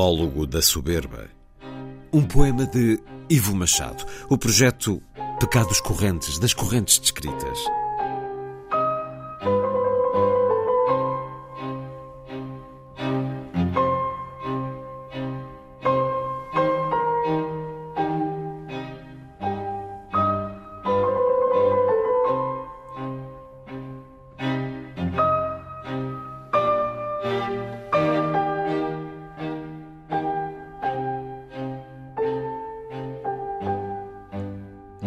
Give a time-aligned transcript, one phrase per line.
[0.00, 1.28] Monólogo da Soberba.
[2.10, 4.06] Um poema de Ivo Machado.
[4.30, 5.02] O projeto
[5.38, 7.58] Pecados Correntes, das Correntes Descritas.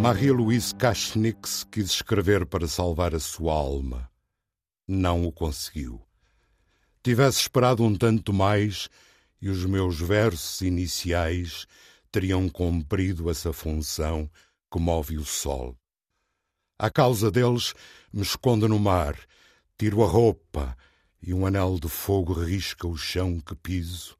[0.03, 4.11] Marie-Louise Cachnix quis escrever para salvar a sua alma.
[4.85, 6.05] Não o conseguiu.
[7.01, 8.89] Tivesse esperado um tanto mais
[9.41, 11.65] e os meus versos iniciais
[12.11, 14.29] teriam cumprido essa função
[14.69, 15.73] que move o sol.
[16.77, 17.73] A causa deles
[18.11, 19.17] me escondo no mar,
[19.77, 20.75] tiro a roupa
[21.21, 24.17] e um anel de fogo risca o chão que piso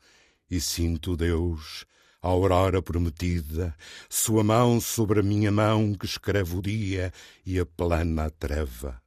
[0.49, 1.85] e sinto Deus
[2.23, 3.75] a aurora prometida,
[4.09, 7.11] sua mão sobre a minha mão que escreve o dia
[7.45, 9.03] e aplana a treva.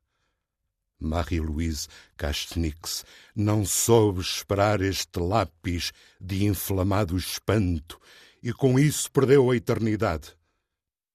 [1.01, 3.05] Marie-Louise Castenix
[3.35, 7.99] não soube esperar este lápis de inflamado espanto
[8.43, 10.37] e com isso perdeu a eternidade.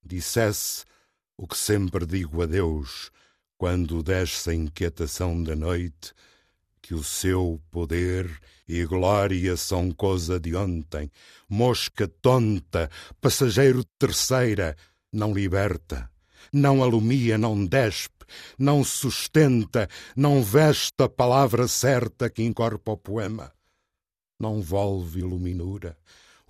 [0.03, 0.84] Dissesse
[1.38, 3.12] o que sempre digo a Deus
[3.58, 6.14] quando desce a inquietação da noite,
[6.91, 8.29] que o seu poder
[8.68, 11.09] e glória são coisa de ontem.
[11.47, 12.90] Mosca tonta,
[13.22, 14.75] passageiro terceira,
[15.09, 16.12] não liberta,
[16.52, 18.25] não alumia, não despe,
[18.59, 19.88] não sustenta,
[20.18, 23.53] não veste a palavra certa que encorpa o poema.
[24.38, 25.97] Não volve iluminura,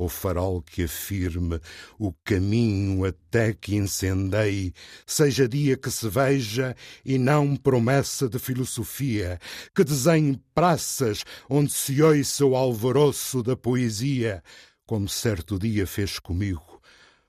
[0.03, 1.59] o farol que afirme
[1.99, 4.73] o caminho até que incendeie,
[5.05, 6.75] seja dia que se veja
[7.05, 9.39] e não promessa de filosofia,
[9.75, 14.43] que desenhe praças onde se ouça o alvoroço da poesia,
[14.85, 16.81] como certo dia fez comigo.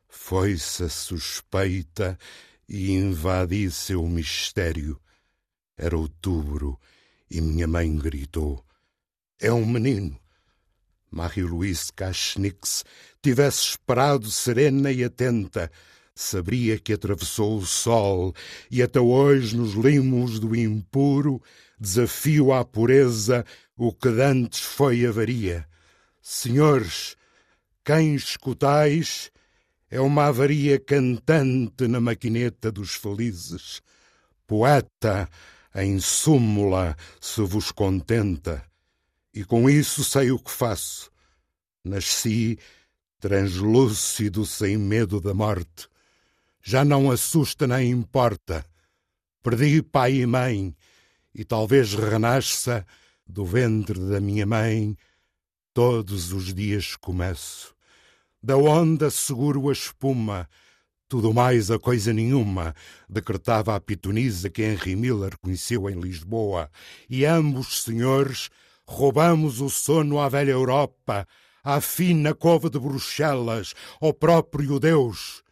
[0.09, 2.19] Foi-se a suspeita
[2.69, 4.99] e invadi seu mistério.
[5.77, 6.79] Era outubro
[7.31, 8.65] e minha mãe gritou:
[9.41, 10.19] É um menino.
[11.13, 12.85] Marie-Louise Cachnix
[13.23, 15.71] tivesse esperado serena e atenta,
[16.15, 18.35] sabia que atravessou o sol
[18.71, 21.41] e até hoje nos limos do impuro
[21.79, 23.45] desafio à pureza
[23.77, 25.67] o que dantes foi avaria.
[26.21, 27.17] Senhores,
[27.85, 29.31] quem escutais
[29.91, 33.83] é uma avaria cantante na maquineta dos felizes.
[34.47, 35.29] Poeta,
[35.75, 38.65] em súmula, se vos contenta
[39.35, 41.11] e com isso sei o que faço.
[41.85, 42.59] Nasci
[43.19, 45.89] translúcido, sem medo da morte.
[46.63, 48.65] Já não assusta nem importa.
[49.43, 50.75] Perdi pai e mãe,
[51.35, 52.87] e talvez renasça
[53.27, 54.97] do ventre da minha mãe.
[55.73, 57.75] Todos os dias começo.
[58.43, 60.49] Da onda seguro a espuma,
[61.09, 62.75] tudo mais a coisa nenhuma,
[63.09, 66.71] decretava a pitonisa que Henry Miller conheceu em Lisboa,
[67.09, 68.51] e ambos senhores
[68.87, 71.27] Roubamos o sono à velha Europa,
[71.63, 75.43] à fina cova de Bruxelas, ao próprio Deus.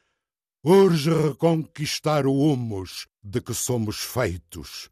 [0.62, 4.90] Urge reconquistar o humus de que somos feitos.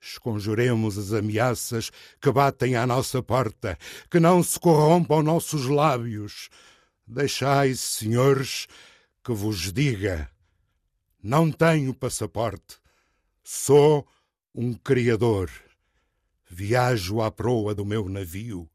[0.00, 1.90] Esconjuremos as ameaças
[2.20, 3.78] que batem à nossa porta,
[4.10, 6.48] que não se corrompam nossos lábios.
[7.06, 8.66] Deixai, senhores,
[9.22, 10.30] que vos diga:
[11.22, 12.78] não tenho passaporte,
[13.42, 14.06] sou
[14.54, 15.50] um criador.
[16.48, 18.68] Viajo à proa do meu navio,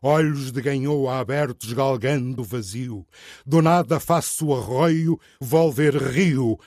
[0.00, 3.06] olhos de ganhoa abertos galgando o vazio.
[3.44, 6.58] Do nada faço arroio, volver rio.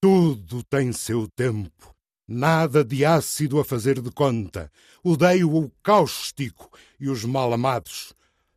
[0.00, 1.94] Tudo tem seu tempo.
[2.26, 4.70] Nada de ácido a fazer de conta.
[5.02, 8.14] Odeio o cáustico e os mal amados.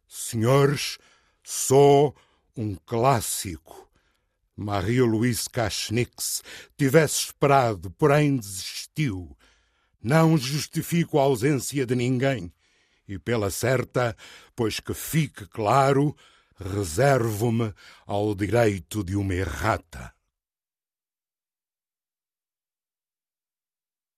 [0.08, 0.98] Senhores,
[1.44, 2.16] sou
[2.56, 3.90] um clássico.
[4.56, 6.42] Maria-Louise Cachnix
[6.78, 9.38] tivesse esperado, porém desistiu.
[10.02, 12.52] Não justifico a ausência de ninguém.
[13.08, 14.16] E pela certa,
[14.56, 16.16] pois que fique claro,
[16.60, 17.74] reservo-me
[18.06, 20.14] ao direito de uma errata.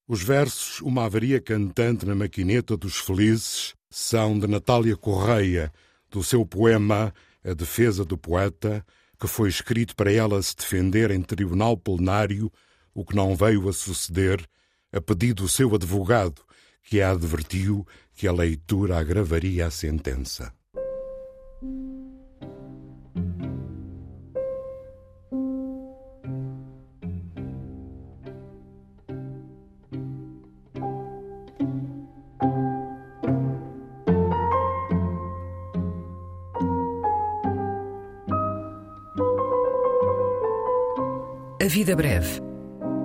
[0.08, 5.72] Os versos Uma Avaria Cantante na Maquineta dos Felizes são de Natália Correia,
[6.10, 8.84] do seu poema A Defesa do Poeta,
[9.20, 12.52] que foi escrito para ela se defender em tribunal plenário
[12.92, 14.44] o que não veio a suceder,
[14.92, 16.42] a pedido do seu advogado,
[16.84, 20.54] que a advertiu que a leitura agravaria a sentença.
[41.62, 42.49] A Vida Breve,